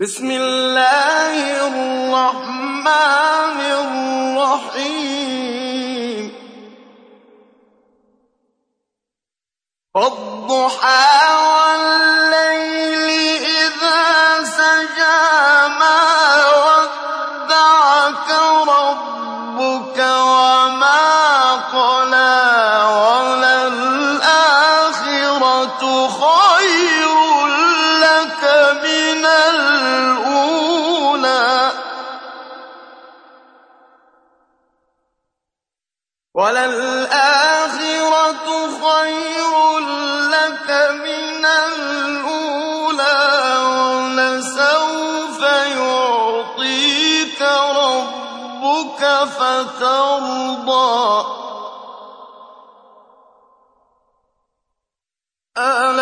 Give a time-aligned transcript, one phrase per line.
[0.00, 3.60] بسم الله الرحمن
[4.80, 6.24] الرحيم.
[9.94, 13.08] والضحى والليل
[13.44, 16.00] إذا سجى ما
[16.64, 18.30] ودعك
[18.68, 21.04] ربك وما
[21.76, 22.40] قلى
[23.20, 24.08] وللآخرة
[26.08, 27.09] خير.
[36.40, 38.08] وللآخرة
[38.84, 39.52] خير
[40.34, 40.68] لك
[41.04, 43.20] من الأولى
[43.76, 45.40] ولسوف
[45.76, 47.40] يعطيك
[47.76, 49.02] ربك
[49.38, 51.00] فترضى.
[55.58, 55.99] ألم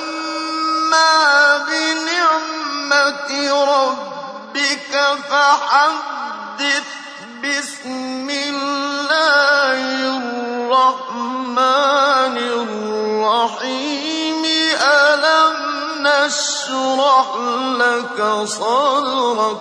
[1.58, 3.30] بنعمة
[3.64, 4.94] ربك
[5.30, 6.88] فحدث
[7.22, 9.78] بسم الله
[10.72, 14.44] الرحمن الرحيم.
[14.82, 15.56] ألم
[16.02, 17.26] نشرح
[17.78, 19.60] لك صدرك؟